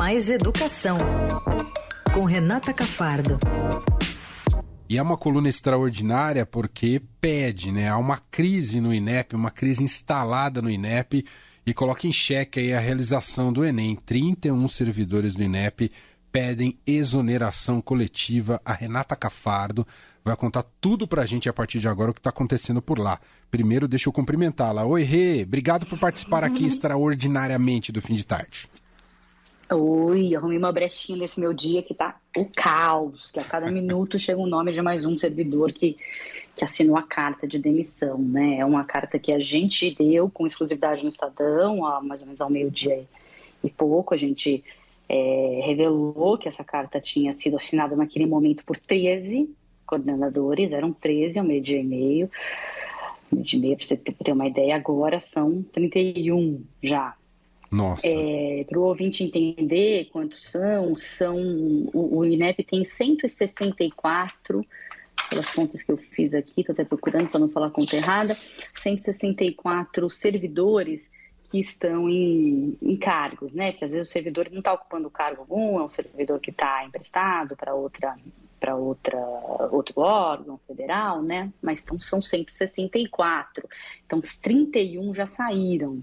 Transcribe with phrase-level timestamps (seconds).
[0.00, 0.96] Mais Educação,
[2.14, 3.38] com Renata Cafardo.
[4.88, 7.86] E é uma coluna extraordinária porque pede, né?
[7.86, 11.26] Há uma crise no INEP, uma crise instalada no INEP
[11.66, 13.94] e coloca em xeque a realização do Enem.
[13.94, 15.92] 31 servidores do INEP
[16.32, 18.58] pedem exoneração coletiva.
[18.64, 19.86] A Renata Cafardo
[20.24, 23.20] vai contar tudo pra gente a partir de agora o que está acontecendo por lá.
[23.50, 24.82] Primeiro, deixa eu cumprimentá-la.
[24.82, 28.66] Oi, Rê, obrigado por participar aqui extraordinariamente do fim de tarde.
[29.72, 34.18] Oi, arrumei uma brechinha nesse meu dia que tá o caos, que a cada minuto
[34.18, 35.96] chega o um nome de mais um servidor que,
[36.56, 38.58] que assinou a carta de demissão, né?
[38.58, 42.40] É uma carta que a gente deu com exclusividade no Estadão, há mais ou menos
[42.40, 43.06] ao meio-dia
[43.62, 44.12] e pouco.
[44.12, 44.64] A gente
[45.08, 49.54] é, revelou que essa carta tinha sido assinada naquele momento por 13
[49.86, 52.28] coordenadores, eram 13 ao meio-dia e meio.
[53.30, 57.14] Meio-dia e meio, para você ter uma ideia, agora são 31 já.
[57.70, 58.06] Nossa.
[58.06, 61.36] É, Para o ouvinte entender quantos são, são
[61.94, 64.66] o, o, INEP tem 164,
[65.28, 68.34] pelas contas que eu fiz aqui, estou até procurando para não falar conta errada,
[68.74, 71.10] 164 servidores
[71.50, 73.72] que estão em, em cargos, né?
[73.72, 76.84] Porque às vezes o servidor não está ocupando cargo algum, é um servidor que está
[76.84, 78.16] emprestado para outra
[78.58, 79.16] para outra
[79.70, 81.52] outro órgão federal, né?
[81.62, 83.68] Mas então são 164.
[84.06, 86.02] Então os 31 já saíram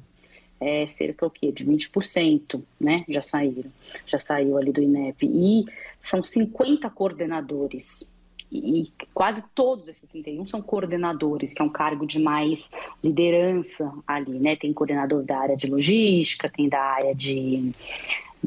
[0.59, 1.52] é cerca o quê?
[1.52, 3.03] de 20%, né?
[3.08, 3.72] Já saíram,
[4.05, 5.25] já saiu ali do INEP.
[5.25, 5.66] E
[6.00, 8.11] são 50 coordenadores.
[8.52, 12.72] E, quase todos esses 31 são coordenadores, que é um cargo de mais
[13.03, 14.55] liderança ali, né?
[14.55, 17.73] Tem coordenador da área de logística, tem da área de,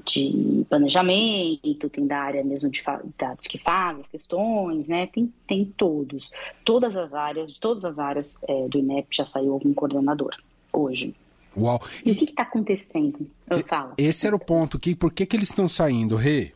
[0.05, 2.83] de planejamento, tem da área mesmo de,
[3.19, 5.07] da, de que faz as questões, né?
[5.07, 6.31] Tem, tem todos.
[6.65, 10.35] Todas as áreas, de todas as áreas é, do INEP já saiu algum coordenador
[10.73, 11.15] hoje.
[11.57, 11.81] Uau.
[12.05, 13.29] E o que está acontecendo?
[13.49, 13.95] Eu falo.
[13.99, 14.79] Esse era o ponto.
[14.79, 16.53] Que, por que, que eles estão saindo, Rê?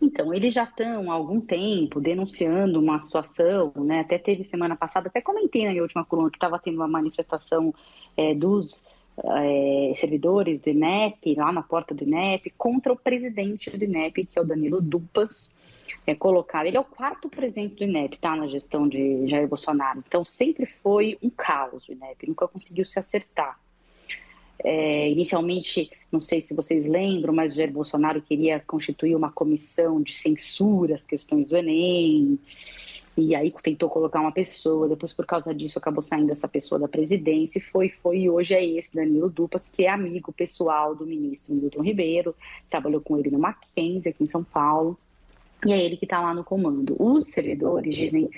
[0.00, 4.00] Então, eles já estão há algum tempo denunciando uma situação, né?
[4.00, 7.74] Até teve semana passada, até comentei na minha última coluna que estava tendo uma manifestação
[8.16, 8.86] é, dos
[9.22, 14.38] é, servidores do INEP, lá na porta do INEP, contra o presidente do INEP, que
[14.38, 15.56] é o Danilo Dupas,
[16.06, 16.66] é, colocar.
[16.66, 18.36] Ele é o quarto presidente do INEP, tá?
[18.36, 20.02] Na gestão de Jair Bolsonaro.
[20.06, 23.58] Então sempre foi um caos o INEP, nunca conseguiu se acertar.
[24.62, 30.00] É, inicialmente, não sei se vocês lembram, mas o Jair Bolsonaro queria constituir uma comissão
[30.00, 32.38] de censura às questões do Enem.
[33.16, 36.88] E aí tentou colocar uma pessoa, depois por causa disso acabou saindo essa pessoa da
[36.88, 41.06] presidência e foi, foi e hoje é esse Danilo Dupas, que é amigo pessoal do
[41.06, 42.34] ministro Milton Ribeiro,
[42.68, 44.98] trabalhou com ele no Mackenzie aqui em São Paulo
[45.64, 46.96] e é ele que está lá no comando.
[46.98, 48.30] Os servidores dizem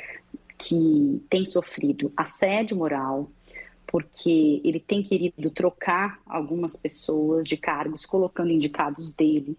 [0.59, 3.31] que tem sofrido assédio moral,
[3.87, 9.56] porque ele tem querido trocar algumas pessoas de cargos, colocando indicados dele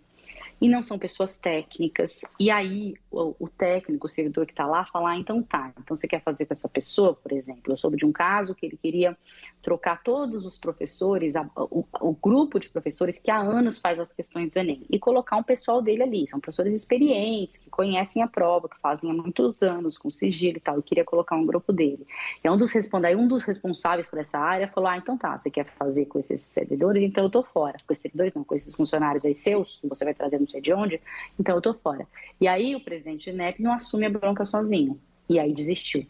[0.59, 2.22] e não são pessoas técnicas.
[2.40, 5.95] E aí o, o técnico, o servidor que está lá, fala: ah, então tá, então
[5.95, 7.72] você quer fazer com essa pessoa, por exemplo?
[7.72, 9.17] Eu soube de um caso que ele queria
[9.62, 14.13] trocar todos os professores, a, o, o, grupo de professores que há anos faz as
[14.13, 16.28] questões do Enem, e colocar um pessoal dele ali.
[16.28, 20.62] São professores experientes, que conhecem a prova, que fazem há muitos anos, com sigilo e
[20.62, 22.06] tal, e queria colocar um grupo dele.
[22.44, 22.72] E um dos,
[23.03, 26.19] aí um dos responsáveis por essa área falou: ah, então tá, você quer fazer com
[26.19, 27.78] esses servidores, então eu tô fora.
[27.85, 30.62] Com esses servidores, não, com esses funcionários aí seus, que você vai trazer não sei
[30.62, 31.02] de onde,
[31.40, 32.08] então eu tô fora.
[32.40, 35.00] E aí o presidente NEP não assume a bronca sozinho,
[35.30, 36.06] e aí desistiu.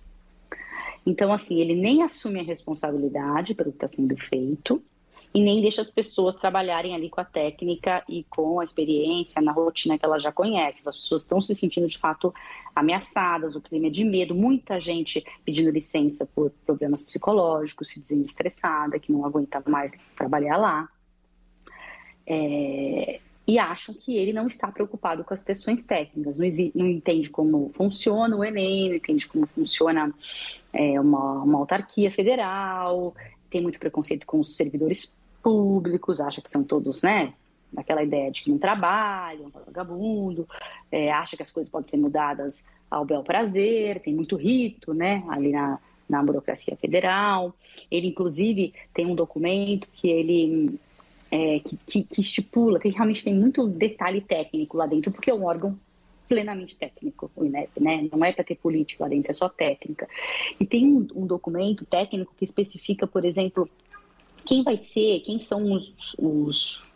[1.06, 4.82] Então, assim, ele nem assume a responsabilidade pelo que está sendo feito,
[5.34, 9.52] e nem deixa as pessoas trabalharem ali com a técnica e com a experiência, na
[9.52, 10.88] rotina que ela já conhece.
[10.88, 12.34] As pessoas estão se sentindo de fato
[12.76, 18.24] ameaçadas, o clima é de medo, muita gente pedindo licença por problemas psicológicos, se dizendo
[18.24, 20.90] estressada, que não aguenta mais trabalhar lá.
[22.26, 27.72] É, e acham que ele não está preocupado com as questões técnicas, não, entende como
[27.74, 30.14] funciona o Enem, não entende como funciona
[30.74, 33.16] é, uma, uma autarquia federal,
[33.50, 37.34] tem muito preconceito com os servidores públicos, acha que são todos, né,
[37.76, 40.46] aquela ideia de que não trabalham, vagabundo,
[40.92, 45.24] é, acha que as coisas podem ser mudadas ao bel prazer, tem muito rito, né,
[45.30, 45.80] ali na,
[46.10, 47.54] na burocracia federal.
[47.92, 50.80] Ele, inclusive, tem um documento que ele
[51.32, 55.34] é, que, que, que, estipula, que realmente tem muito detalhe técnico lá dentro, porque é
[55.34, 55.78] um órgão
[56.28, 58.08] plenamente técnico, o INEP, né?
[58.12, 60.08] Não é para ter política lá dentro, é só técnica.
[60.60, 63.70] E tem um, um, documento técnico que especifica, por exemplo,
[64.46, 66.90] quem vai ser, quem são os, os,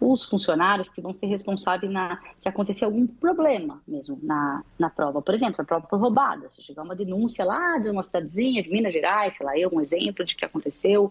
[0.00, 5.20] os funcionários que vão ser responsáveis na, se acontecer algum problema mesmo na, na prova.
[5.20, 8.70] Por exemplo, a prova foi roubada, se chegar uma denúncia lá de uma cidadezinha de
[8.70, 11.10] Minas Gerais, sei lá, eu, um exemplo de que aconteceu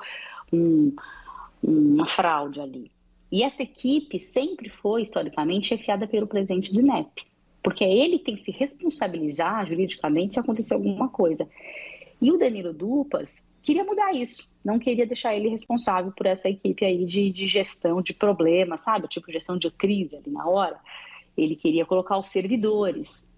[0.52, 0.94] um
[1.64, 2.92] uma fraude ali.
[3.32, 7.24] E essa equipe sempre foi, historicamente, chefiada pelo presidente do INEP,
[7.62, 11.48] porque ele tem que se responsabilizar juridicamente se acontecer alguma coisa.
[12.22, 16.84] E o Danilo Dupas queria mudar isso, não queria deixar ele responsável por essa equipe
[16.84, 19.08] aí de, de gestão de problemas, sabe?
[19.08, 20.80] Tipo gestão de crise ali na hora.
[21.38, 23.29] Ele queria colocar os servidores,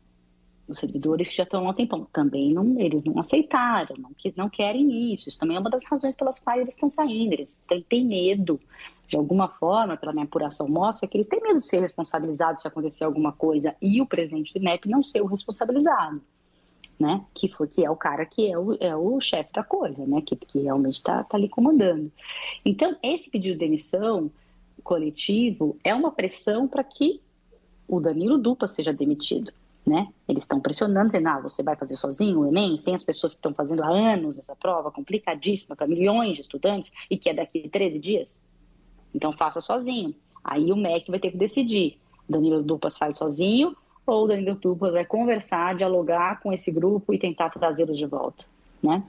[0.72, 2.08] os servidores que já estão há um tempão.
[2.12, 5.30] Também não, eles não aceitaram, não, não querem isso.
[5.30, 7.34] Isso também é uma das razões pelas quais eles estão saindo.
[7.34, 8.60] Eles têm, têm medo,
[9.08, 12.68] de alguma forma, pela minha apuração mostra, que eles têm medo de ser responsabilizados se
[12.68, 16.22] acontecer alguma coisa e o presidente do INEP não ser o responsabilizado
[17.02, 17.26] né?
[17.34, 20.22] Que foi que é o cara que é o, é o chefe da coisa, né?
[20.22, 22.12] Que, que realmente está tá ali comandando.
[22.64, 24.32] Então, esse pedido de demissão
[24.84, 27.20] coletivo é uma pressão para que
[27.88, 29.52] o Danilo Dupa seja demitido.
[29.92, 30.08] Né?
[30.26, 33.40] Eles estão pressionando, dizendo: ah, você vai fazer sozinho o Enem, sem as pessoas que
[33.40, 37.66] estão fazendo há anos essa prova complicadíssima para milhões de estudantes e que é daqui
[37.66, 38.42] a 13 dias?
[39.14, 40.16] Então faça sozinho.
[40.42, 42.00] Aí o MEC vai ter que decidir.
[42.30, 47.50] Danilo Dupas faz sozinho ou Danilo Tupas vai conversar, dialogar com esse grupo e tentar
[47.50, 48.46] trazê-los de volta,
[48.82, 49.04] né?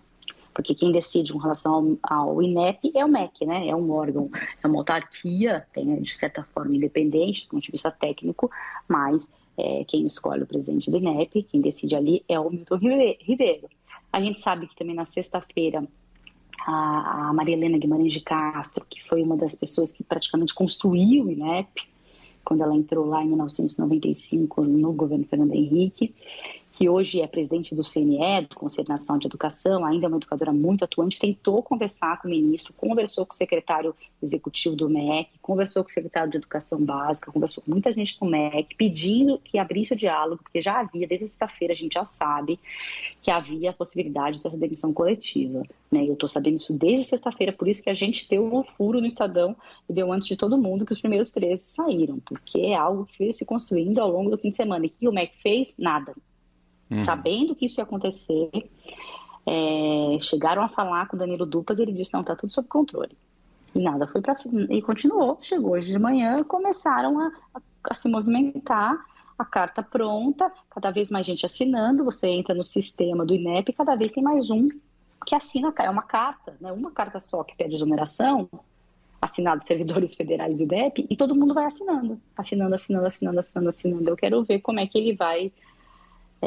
[0.53, 3.69] Porque quem decide com relação ao, ao, INEP é o MEC, né?
[3.69, 4.29] É um órgão,
[4.61, 8.51] é uma autarquia, tem de certa forma independente do ponto de vista técnico,
[8.89, 13.69] mas é, quem escolhe o presidente do INEP, quem decide ali é o Milton Ribeiro.
[14.13, 15.87] A gente sabe que também na sexta-feira
[16.67, 21.25] a, a Maria Helena Guimarães de Castro, que foi uma das pessoas que praticamente construiu
[21.25, 21.83] o INEP,
[22.45, 26.15] quando ela entrou lá em 1995 no governo Fernando Henrique,
[26.73, 30.53] que hoje é presidente do CNE, do Conselho Nacional de Educação, ainda é uma educadora
[30.53, 35.85] muito atuante, tentou conversar com o ministro, conversou com o secretário executivo do MEC, conversou
[35.85, 39.93] com o secretário de Educação Básica, conversou com muita gente do MEC, pedindo que abrisse
[39.93, 42.59] o diálogo, porque já havia, desde sexta-feira a gente já sabe
[43.21, 45.63] que havia a possibilidade dessa demissão coletiva.
[45.91, 46.09] Né?
[46.09, 49.07] Eu estou sabendo isso desde sexta-feira, por isso que a gente deu um furo no
[49.07, 49.55] Estadão
[49.91, 53.19] e deu antes de todo mundo que os primeiros 13 saíram, porque é algo que
[53.19, 54.87] veio se construindo ao longo do fim de semana.
[54.87, 55.75] E o que o MEC fez?
[55.79, 56.15] Nada
[56.95, 57.01] uhum.
[57.01, 58.51] sabendo que isso ia acontecer,
[59.47, 63.17] é, chegaram a falar com o Danilo Dupas ele disse, não, está tudo sob controle.
[63.75, 64.37] E nada foi para
[64.71, 65.39] e continuou.
[65.41, 67.61] Chegou hoje de manhã, começaram a, a,
[67.91, 68.99] a, se movimentar,
[69.39, 72.05] a carta pronta, cada vez mais gente assinando.
[72.05, 74.69] Você entra no sistema do INEP, cada vez tem mais um
[75.27, 76.73] que assina, é uma carta, né?
[76.73, 78.49] Uma carta só que pede exoneração,
[79.21, 84.11] assinado servidores federais do INEP, e todo mundo vai assinando, assinando, assinando, assinando, assinando, assinando.
[84.11, 85.51] Eu quero ver como é que ele vai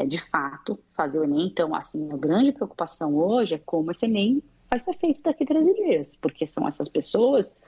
[0.04, 1.46] de fato, fazer o Enem.
[1.46, 5.46] Então, assim, a grande preocupação hoje é como esse Enem vai ser feito daqui a
[5.46, 7.58] 13 dias, porque são essas pessoas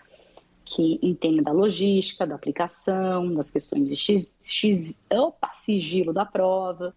[0.64, 6.94] que entendem da logística, da aplicação, das questões de X, X opa, sigilo da prova.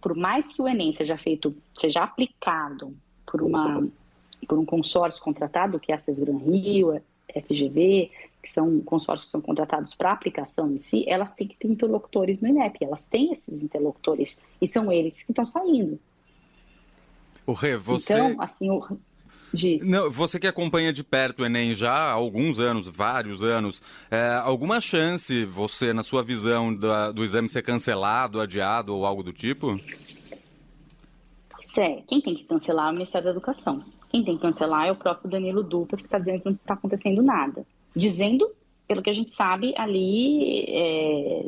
[0.00, 3.86] Por mais que o Enem seja feito, seja aplicado por, uma,
[4.48, 8.10] por um consórcio contratado, que é a Cesgran Rio, FGV,
[8.46, 12.40] que são consórcios que são contratados para aplicação em si, elas têm que ter interlocutores
[12.40, 12.84] no INEP.
[12.84, 15.98] Elas têm esses interlocutores e são eles que estão saindo.
[17.44, 18.14] O Rê, você...
[18.14, 18.80] Então, assim, o...
[19.52, 19.88] Diz.
[19.88, 24.40] Não, você que acompanha de perto o Enem já há alguns anos, vários anos, é,
[24.42, 29.32] alguma chance, você, na sua visão, da, do exame ser cancelado, adiado ou algo do
[29.32, 29.80] tipo?
[31.78, 33.84] É, quem tem que cancelar é o Ministério da Educação.
[34.10, 36.74] Quem tem que cancelar é o próprio Danilo Dupas, que está dizendo que não está
[36.74, 37.64] acontecendo nada
[37.96, 38.50] dizendo,
[38.86, 41.46] pelo que a gente sabe, ali é,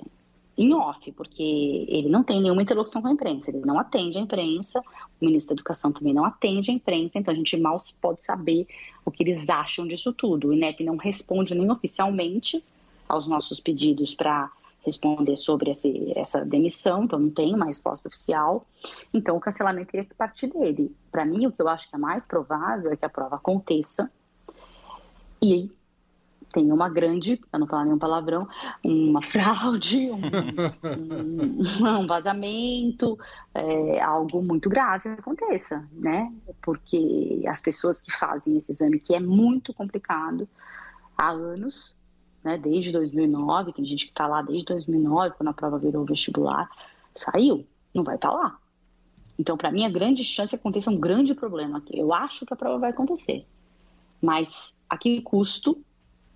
[0.57, 4.21] em off, porque ele não tem nenhuma interlocução com a imprensa, ele não atende a
[4.21, 4.81] imprensa,
[5.21, 8.67] o ministro da Educação também não atende a imprensa, então a gente mal pode saber
[9.05, 10.49] o que eles acham disso tudo.
[10.49, 12.65] O INEP não responde nem oficialmente
[13.09, 14.51] aos nossos pedidos para
[14.85, 18.67] responder sobre esse, essa demissão, então não tem uma resposta oficial.
[19.13, 20.95] Então o cancelamento teria que partir dele.
[21.11, 24.11] Para mim, o que eu acho que é mais provável é que a prova aconteça
[25.43, 25.71] e
[26.53, 28.49] tem uma grande, para não falar nenhum palavrão,
[28.83, 30.21] uma fraude, um,
[30.87, 33.19] um, um vazamento,
[33.55, 36.33] é, algo muito grave aconteça, né?
[36.63, 40.49] Porque as pessoas que fazem esse exame, que é muito complicado,
[41.17, 41.95] há anos,
[42.43, 46.71] né, desde 2009, tem gente que está lá desde 2009, quando a prova virou vestibular,
[47.15, 48.59] saiu, não vai estar tá lá.
[49.39, 51.97] Então, para mim, a grande chance é que aconteça um grande problema aqui.
[51.99, 53.47] Eu acho que a prova vai acontecer.
[54.21, 55.81] Mas a que custo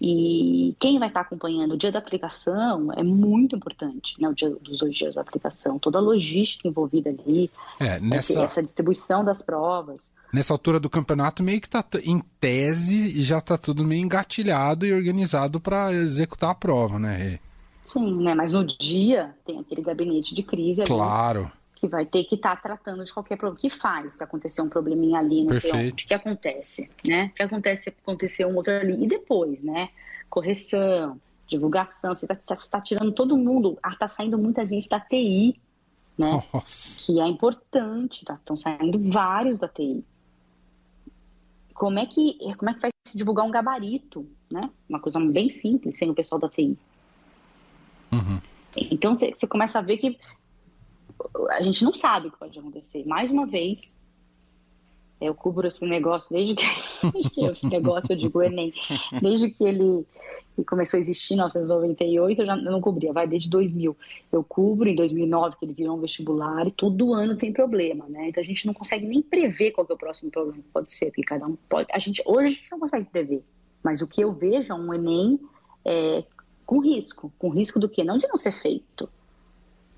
[0.04, 4.28] e quem vai estar acompanhando o dia da aplicação é muito importante, né?
[4.28, 8.40] O dia dos dois dias da aplicação, toda a logística envolvida ali, é, nessa...
[8.40, 10.11] essa distribuição das provas.
[10.32, 14.85] Nessa altura do campeonato, meio que está em tese e já está tudo meio engatilhado
[14.85, 17.38] e organizado para executar a prova, né?
[17.85, 18.35] Sim, né?
[18.35, 20.88] Mas no dia tem aquele gabinete de crise ali.
[20.88, 21.49] Claro
[21.83, 23.59] que vai ter que estar tá tratando de qualquer problema.
[23.59, 25.77] O que faz se acontecer um probleminha ali, não Perfeito.
[25.77, 26.05] sei onde?
[26.05, 27.27] O que acontece, né?
[27.27, 29.03] O que acontece se acontecer um outro ali?
[29.03, 29.89] E depois, né?
[30.33, 35.61] correção, divulgação, você está tá tirando todo mundo, está ah, saindo muita gente da TI,
[36.17, 36.43] né?
[36.55, 37.05] Nossa.
[37.05, 40.03] Que é importante, estão tá, saindo vários da TI.
[41.75, 44.71] Como é que como é que vai se divulgar um gabarito, né?
[44.89, 46.79] Uma coisa bem simples sem o pessoal da TI.
[48.11, 48.41] Uhum.
[48.75, 50.19] Então você começa a ver que
[51.50, 53.07] a gente não sabe o que pode acontecer.
[53.07, 53.99] Mais uma vez,
[55.21, 56.64] eu cubro esse negócio desde que,
[57.47, 58.73] esse negócio, eu digo Enem,
[59.21, 60.05] desde que ele
[60.67, 63.97] começou a existir em 1998, eu já não cobria, vai desde 2000.
[64.33, 68.29] Eu cubro em 2009 que ele virou um vestibular e todo ano tem problema, né?
[68.29, 71.23] Então a gente não consegue nem prever qual é o próximo problema pode ser, porque
[71.23, 71.88] cada um pode.
[71.93, 73.43] A gente hoje a gente não consegue prever,
[73.83, 75.38] mas o que eu vejo é um Enem
[75.85, 76.25] é,
[76.67, 79.09] com risco, com risco do que não de não ser feito,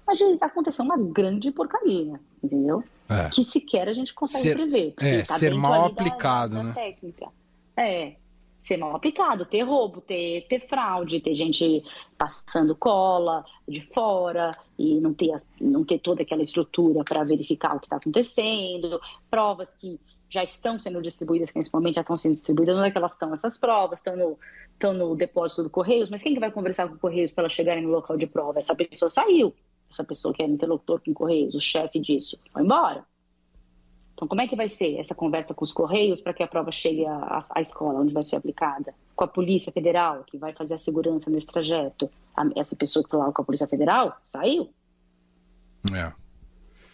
[0.06, 2.82] mas de acontecer uma grande porcaria, entendeu?
[3.08, 3.28] É.
[3.28, 4.94] Que sequer a gente consegue ser, prever.
[5.00, 6.74] É, tá ser mal aplicado, da, da né?
[6.74, 7.28] Técnica.
[7.76, 8.16] É,
[8.64, 11.84] ser mal aplicado, ter roubo, ter, ter fraude, ter gente
[12.16, 17.80] passando cola de fora e não ter, não ter toda aquela estrutura para verificar o
[17.80, 18.98] que está acontecendo,
[19.30, 22.90] provas que já estão sendo distribuídas, que nesse momento já estão sendo distribuídas, onde é
[22.90, 24.38] que elas estão essas provas, estão no,
[24.72, 27.52] estão no depósito do Correios, mas quem que vai conversar com o Correios para elas
[27.52, 28.58] chegarem no local de prova?
[28.58, 29.54] Essa pessoa saiu,
[29.94, 33.04] essa pessoa que era interlocutor com Correios, o chefe disso, foi embora.
[34.14, 36.70] Então, como é que vai ser essa conversa com os Correios para que a prova
[36.70, 38.94] chegue à, à, escola, onde vai ser aplicada?
[39.16, 42.08] Com a Polícia Federal, que vai fazer a segurança nesse trajeto.
[42.36, 44.70] A, essa pessoa que foi lá com a Polícia Federal saiu.
[45.92, 46.12] É.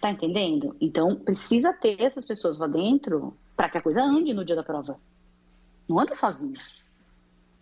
[0.01, 0.75] Tá entendendo?
[0.81, 4.63] Então, precisa ter essas pessoas lá dentro para que a coisa ande no dia da
[4.63, 4.99] prova.
[5.87, 6.59] Não anda sozinho.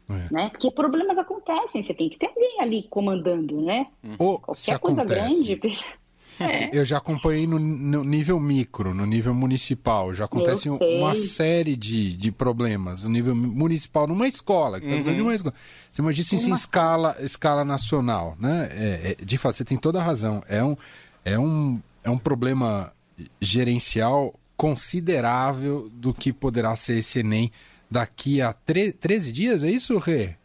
[0.08, 0.32] É.
[0.32, 0.48] Né?
[0.50, 3.86] Porque problemas acontecem, você tem que ter alguém ali comandando, né?
[4.18, 5.56] Ou, Qualquer coisa acontece.
[5.56, 5.78] grande.
[6.40, 6.70] É.
[6.72, 10.14] Eu já acompanhei no, no, nível micro, no nível municipal.
[10.14, 14.80] Já acontece uma série de, de problemas no nível municipal, numa escola.
[14.80, 15.22] Que tá uhum.
[15.22, 15.52] uma escola.
[15.90, 18.68] Você imagina isso em escala, escala nacional, né?
[18.70, 20.40] É, é, de fato, você tem toda a razão.
[20.48, 20.76] É um,
[21.24, 22.92] é um, é um problema
[23.40, 27.50] gerencial considerável do que poderá ser esse Enem
[27.90, 30.36] daqui a 13 dias, é isso, Rê?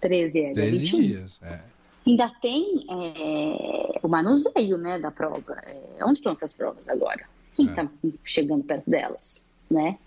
[0.00, 0.52] 13, é.
[0.52, 1.60] 13 dias, é.
[2.06, 5.58] Ainda tem é, o manuseio né, da prova.
[5.66, 7.28] É, onde estão essas provas agora?
[7.54, 8.08] Quem está é.
[8.24, 9.98] chegando perto delas, né?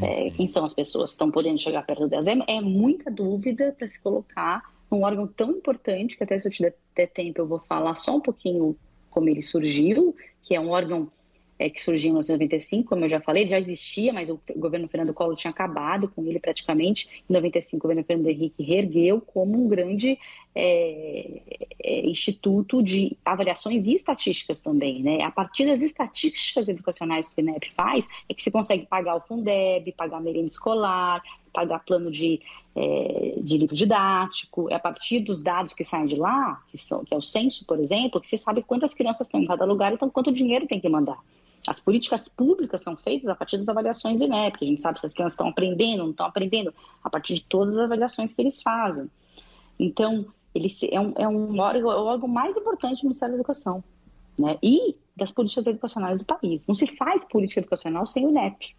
[0.00, 2.26] É, quem são as pessoas que estão podendo chegar perto delas?
[2.26, 6.52] É, é muita dúvida para se colocar num órgão tão importante, que até se eu
[6.52, 6.74] tiver
[7.12, 8.76] tempo eu vou falar só um pouquinho
[9.10, 11.10] como ele surgiu, que é um órgão
[11.60, 14.88] é, que surgiu em 1995, como eu já falei, ele já existia, mas o governo
[14.88, 17.22] Fernando Collor tinha acabado com ele praticamente.
[17.28, 20.18] Em 95, o governo Fernando Henrique reergueu como um grande
[20.54, 21.42] é,
[21.84, 25.02] é, instituto de avaliações e estatísticas também.
[25.02, 25.22] Né?
[25.22, 29.20] A partir das estatísticas educacionais que o INEP faz, é que se consegue pagar o
[29.20, 32.40] Fundeb, pagar a merenda escolar, pagar plano de,
[32.74, 34.70] é, de livro didático.
[34.70, 37.66] É a partir dos dados que saem de lá, que, são, que é o censo,
[37.66, 40.80] por exemplo, que se sabe quantas crianças estão em cada lugar, então quanto dinheiro tem
[40.80, 41.18] que mandar.
[41.66, 44.98] As políticas públicas são feitas a partir das avaliações do INEP, que a gente sabe
[44.98, 48.40] se as crianças estão aprendendo, não estão aprendendo, a partir de todas as avaliações que
[48.40, 49.10] eles fazem.
[49.78, 53.38] Então, ele é um, é um órgão, é o órgão mais importante do Ministério da
[53.38, 53.84] Educação
[54.38, 54.58] né?
[54.62, 56.66] e das políticas educacionais do país.
[56.66, 58.74] Não se faz política educacional sem o INEP.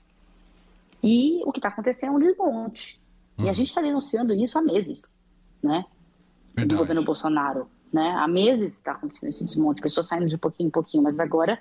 [1.03, 2.99] E o que está acontecendo é um desmonte.
[3.37, 3.45] Uhum.
[3.45, 3.53] E a uhum.
[3.53, 5.17] gente está denunciando isso há meses,
[5.61, 5.85] né?
[6.55, 6.67] Verdade.
[6.67, 7.67] Do governo Bolsonaro.
[7.91, 8.09] Né?
[8.17, 11.59] Há meses está acontecendo esse desmonte, pessoas saindo de pouquinho em pouquinho, mas agora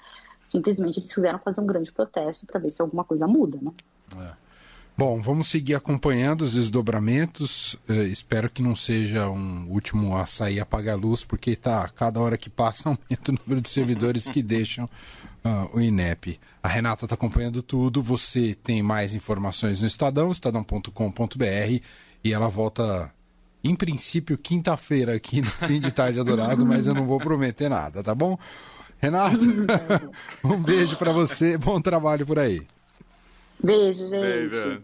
[0.51, 3.71] simplesmente eles quiseram fazer um grande protesto para ver se alguma coisa muda, né?
[4.17, 4.51] É.
[4.99, 7.75] Bom, vamos seguir acompanhando os desdobramentos.
[7.89, 12.37] Uh, espero que não seja um último a sair apagar luz, porque tá, cada hora
[12.37, 16.39] que passa aumenta o número de servidores que deixam uh, o INEP.
[16.63, 18.03] A Renata está acompanhando tudo.
[18.03, 21.81] Você tem mais informações no Estadão, estadão.com.br,
[22.23, 23.11] e ela volta,
[23.65, 28.03] em princípio, quinta-feira aqui no fim de tarde adorado, mas eu não vou prometer nada,
[28.03, 28.37] tá bom?
[29.01, 29.39] Renato,
[30.45, 32.61] um beijo para você, bom trabalho por aí.
[33.63, 34.21] Beijo, gente.
[34.21, 34.83] Beijo.